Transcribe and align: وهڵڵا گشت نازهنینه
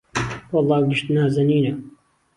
وهڵڵا 0.51 0.77
گشت 0.87 1.05
نازهنینه 1.15 1.71